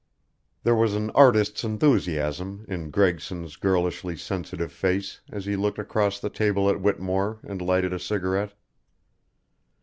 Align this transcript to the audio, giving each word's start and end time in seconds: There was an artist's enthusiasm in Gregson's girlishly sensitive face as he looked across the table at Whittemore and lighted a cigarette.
There 0.63 0.73
was 0.73 0.95
an 0.95 1.11
artist's 1.11 1.63
enthusiasm 1.63 2.65
in 2.67 2.89
Gregson's 2.89 3.55
girlishly 3.55 4.17
sensitive 4.17 4.71
face 4.71 5.19
as 5.29 5.45
he 5.45 5.55
looked 5.55 5.77
across 5.77 6.19
the 6.19 6.31
table 6.31 6.67
at 6.71 6.81
Whittemore 6.81 7.37
and 7.43 7.61
lighted 7.61 7.93
a 7.93 7.99
cigarette. 7.99 8.53